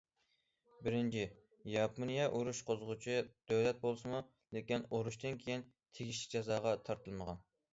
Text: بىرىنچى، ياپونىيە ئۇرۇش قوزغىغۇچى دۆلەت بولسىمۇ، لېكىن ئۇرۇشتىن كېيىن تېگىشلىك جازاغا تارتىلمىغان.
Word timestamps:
بىرىنچى، 0.85 1.25
ياپونىيە 1.73 2.25
ئۇرۇش 2.39 2.61
قوزغىغۇچى 2.69 3.19
دۆلەت 3.51 3.83
بولسىمۇ، 3.85 4.23
لېكىن 4.59 4.89
ئۇرۇشتىن 4.89 5.39
كېيىن 5.45 5.67
تېگىشلىك 5.99 6.37
جازاغا 6.39 6.75
تارتىلمىغان. 6.89 7.47